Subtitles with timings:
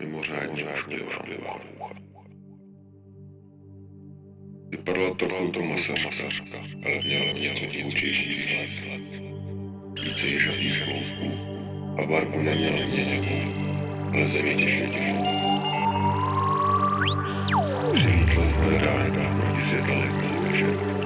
[0.00, 1.94] Mimořádně ošklivá mucha.
[4.68, 8.70] Vypadala trochu jako masařka, ale měla něco divočejší vzhled.
[10.04, 11.30] Více jižavých klouků
[11.98, 13.52] a barvu neměla měněnou,
[14.14, 14.86] ale zemětěšně.
[17.92, 20.99] Přilítla z mé rána proti světla letního večeru.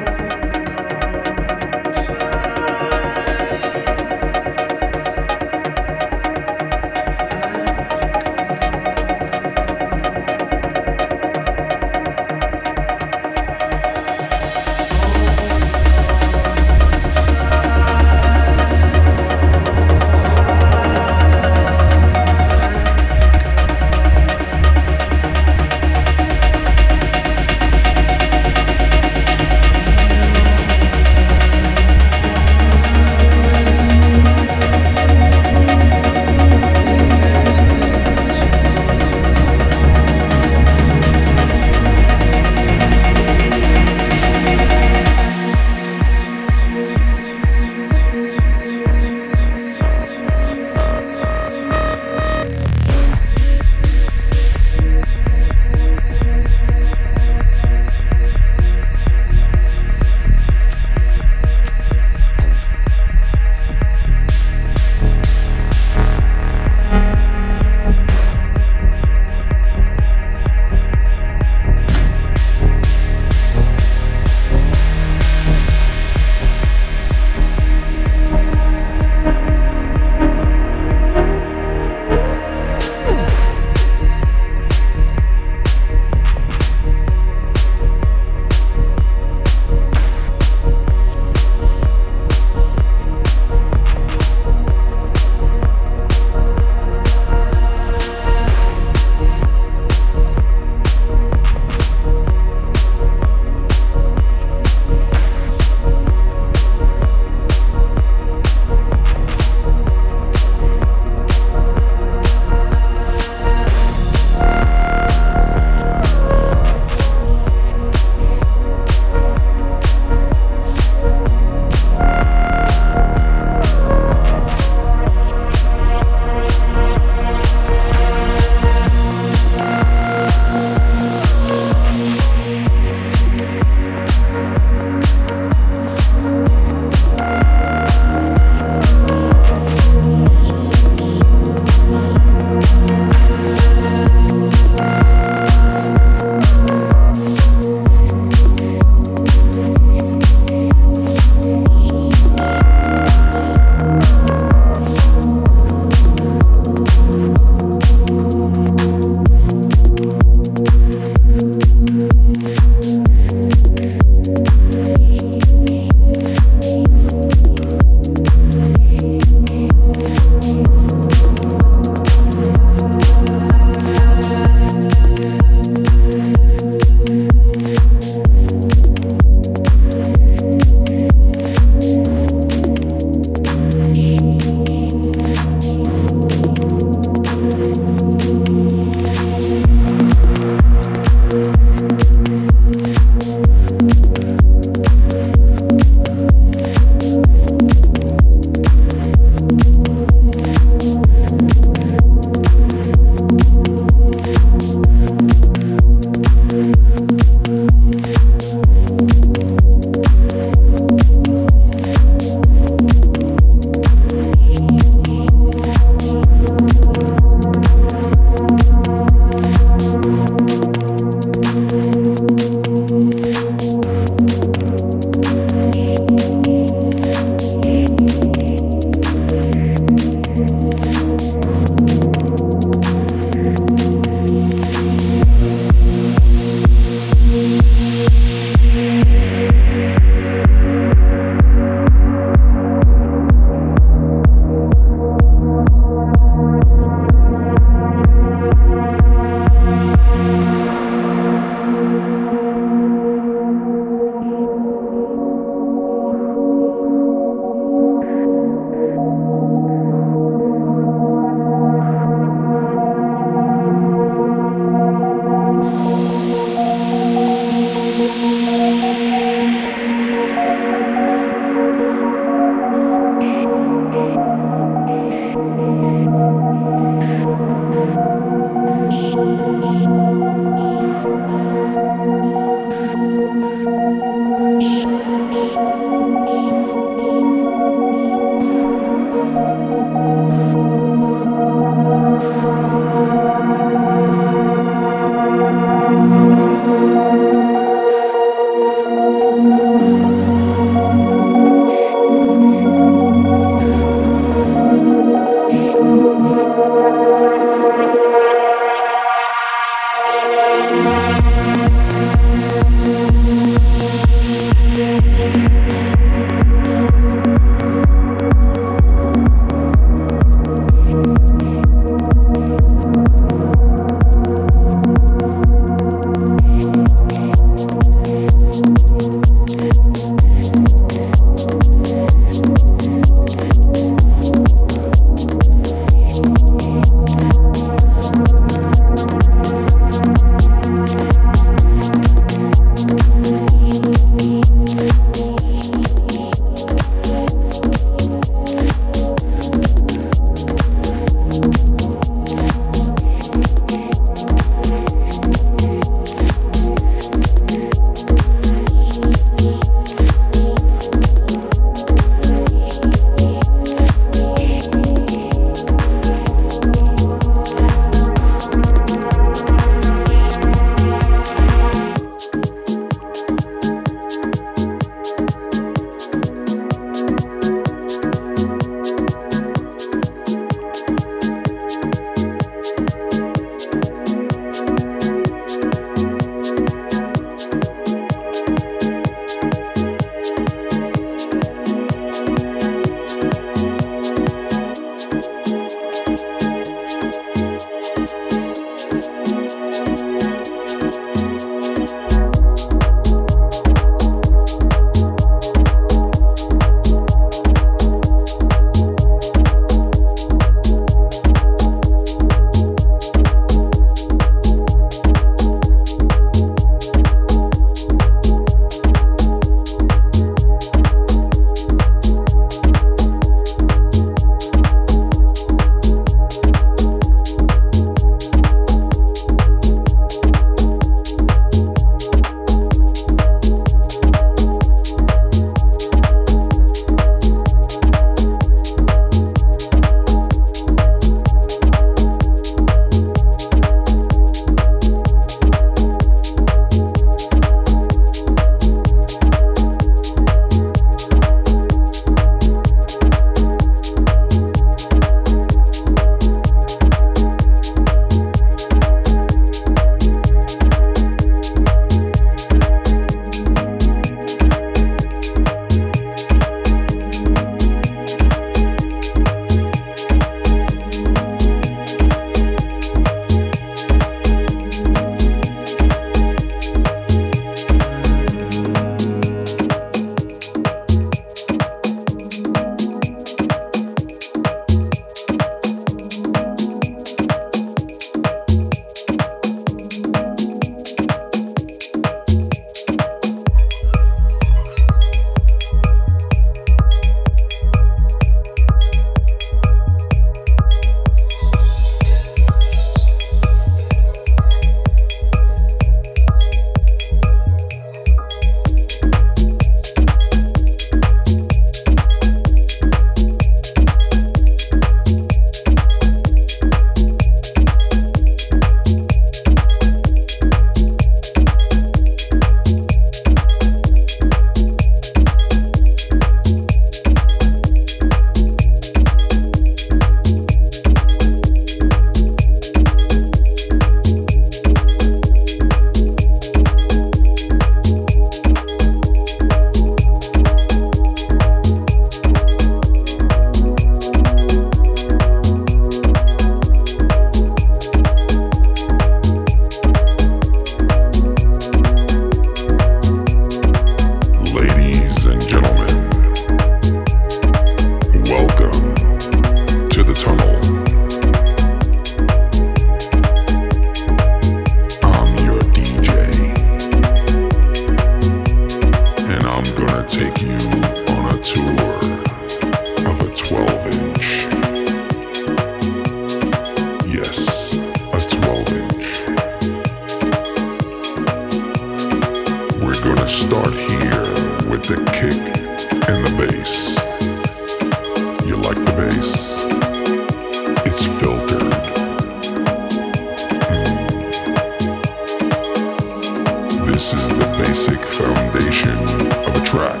[597.04, 598.96] This is the basic foundation
[599.44, 600.00] of a track.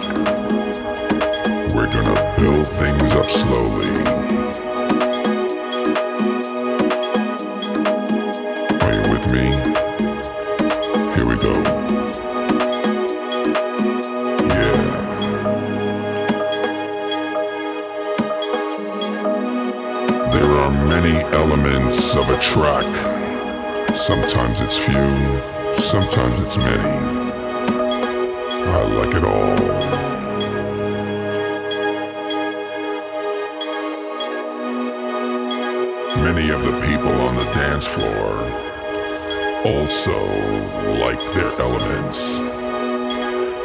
[1.74, 3.92] We're gonna build things up slowly.
[8.80, 9.44] Are you with me?
[11.14, 11.52] Here we go.
[14.48, 14.80] Yeah.
[20.32, 22.88] There are many elements of a track.
[23.94, 25.53] Sometimes it's few,
[25.94, 26.90] sometimes it's many.
[28.66, 29.56] I like it all.
[36.24, 38.32] Many of the people on the dance floor
[39.72, 40.18] also
[40.98, 42.38] like their elements.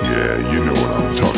[0.04, 1.29] Yeah, you know what I'm talking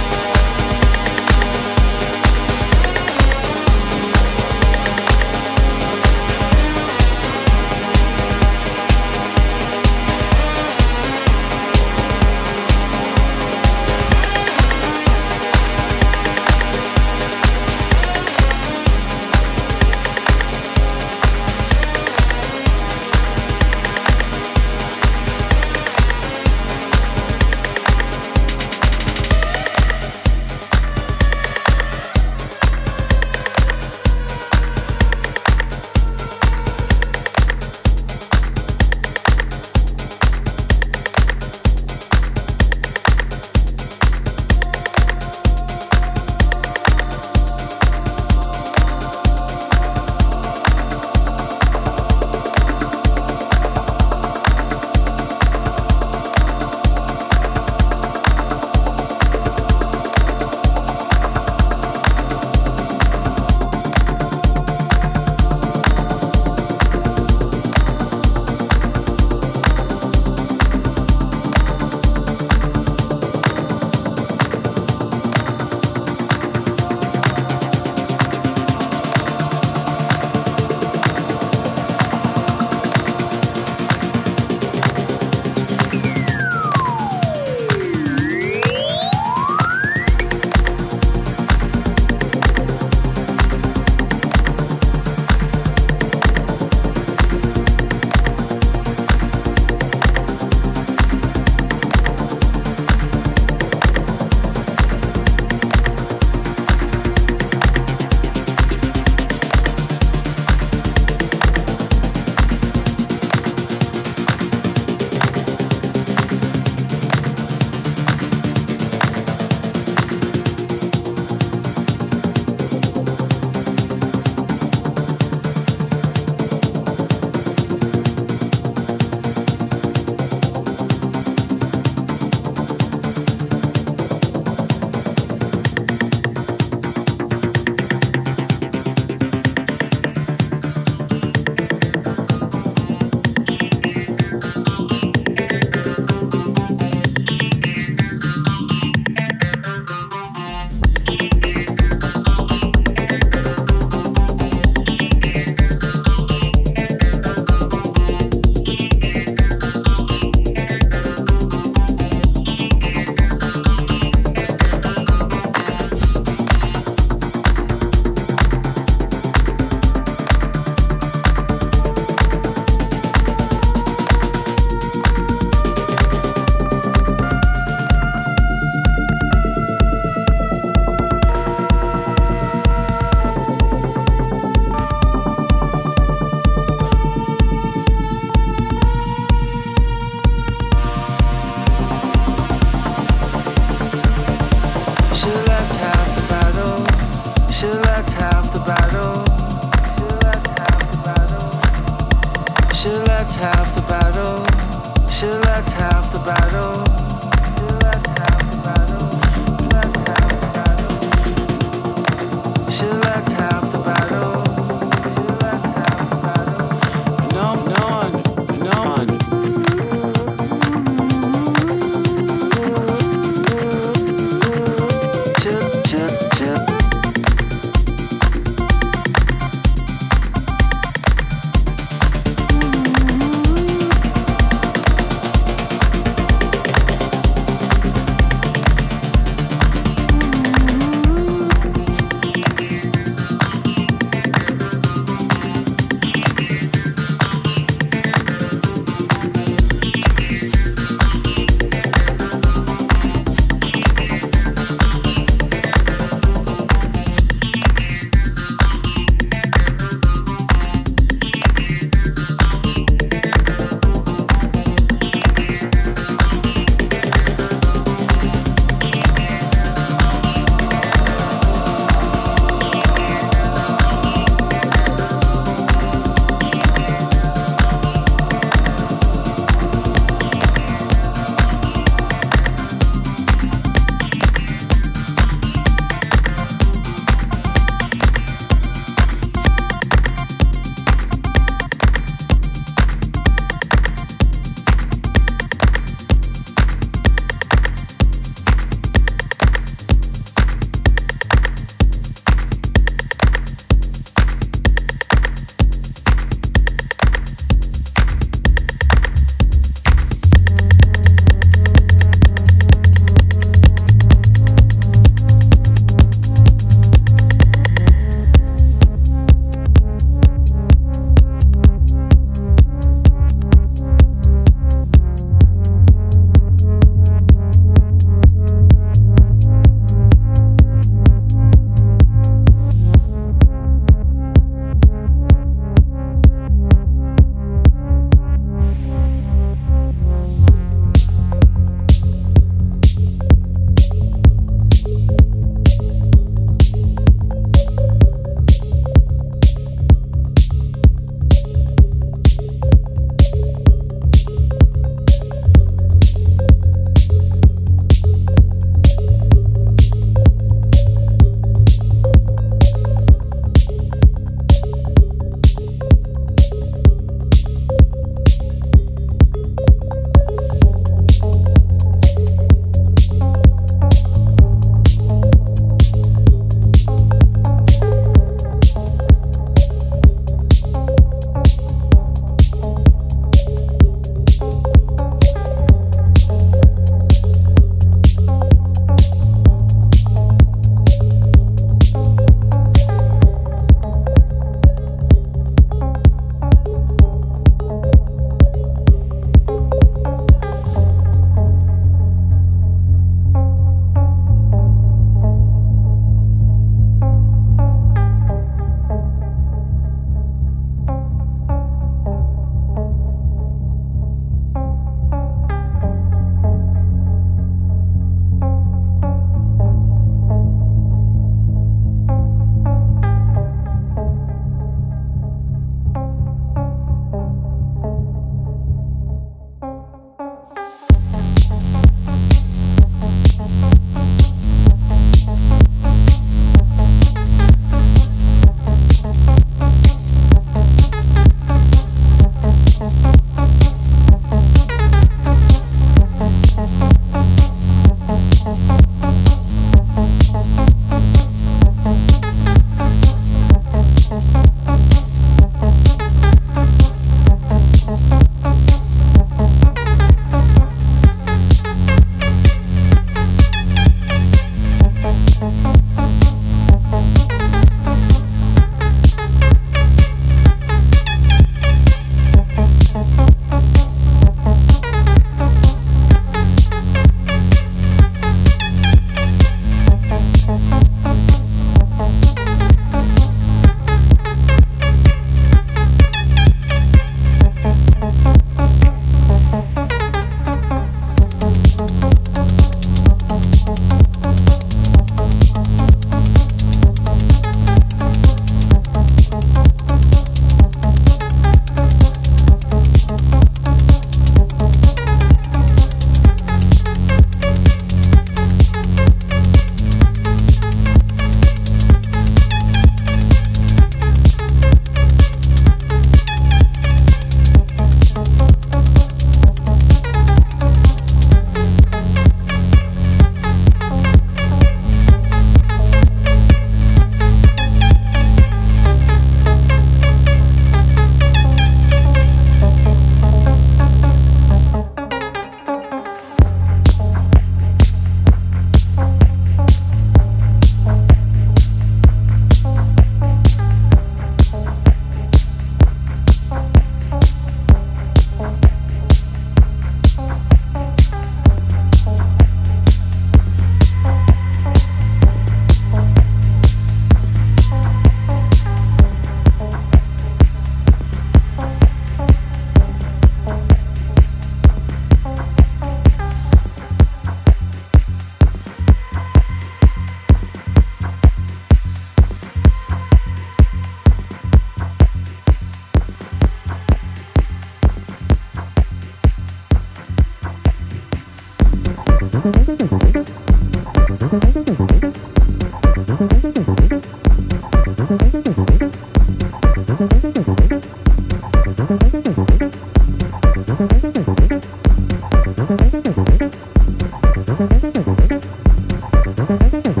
[599.69, 600.00] Thank you.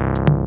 [0.00, 0.39] you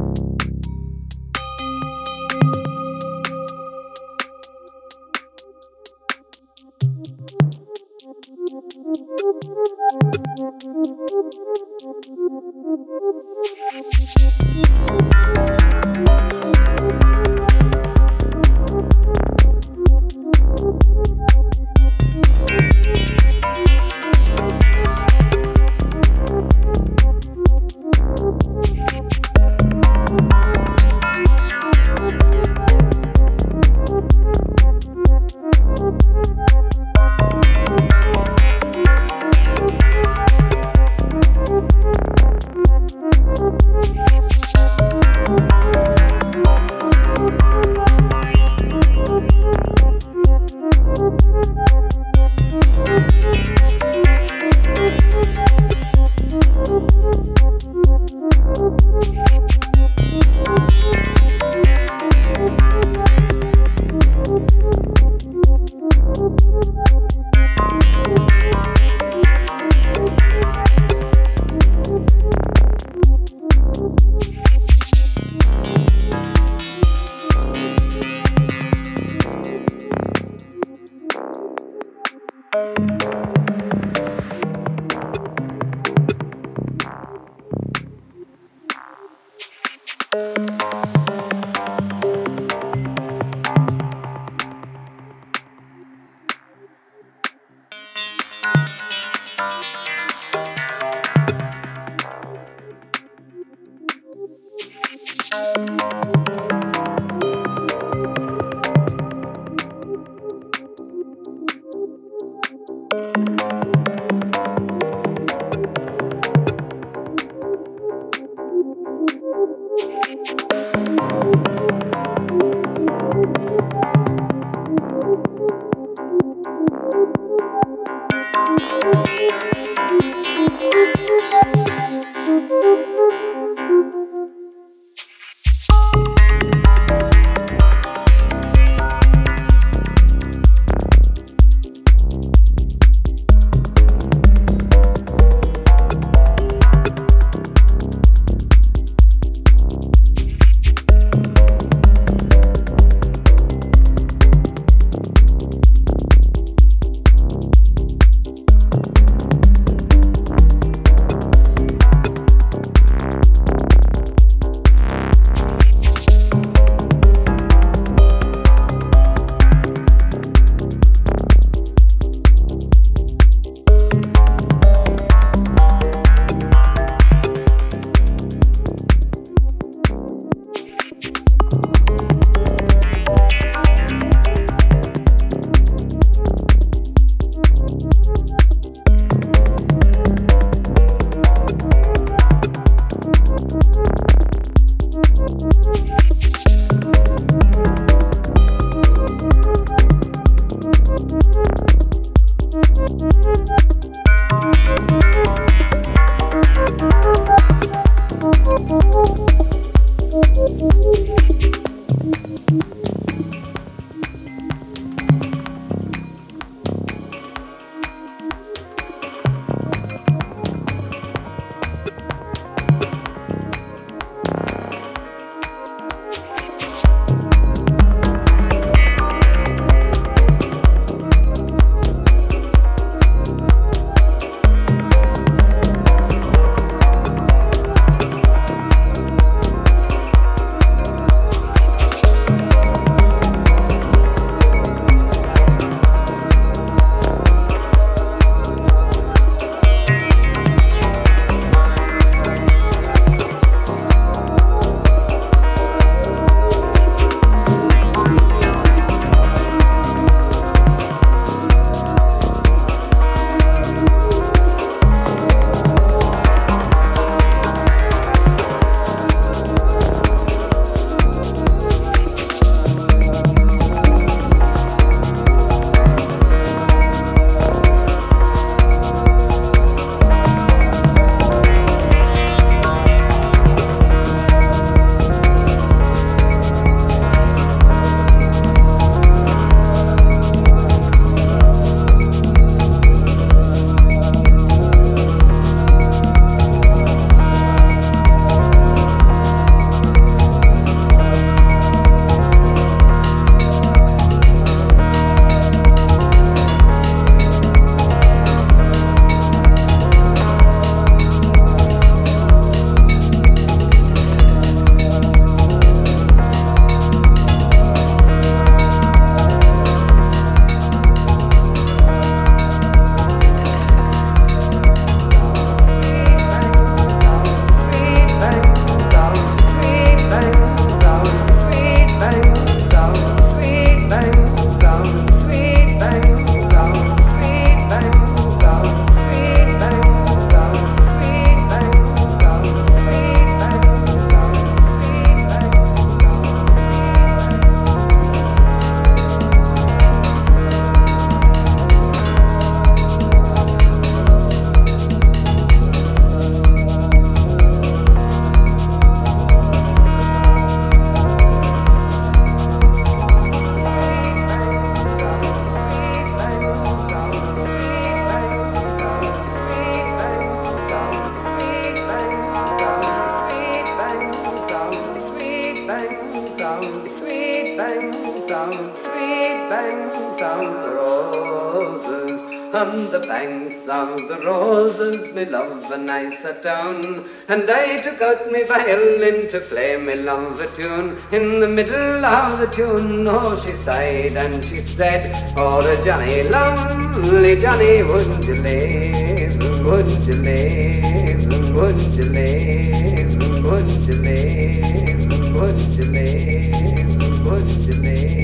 [382.54, 386.84] on the banks of the roses, me love and I sat down,
[387.28, 390.98] and I took out me violin to play me love a tune.
[391.12, 397.40] In the middle of the tune, oh, she sighed and she said, Oh, Johnny, lovely
[397.42, 405.86] Johnny, wouldn't you live, wouldn't you live, wouldn't you live, wouldn't you live, wouldn't you
[405.92, 408.23] live, wouldn't you live?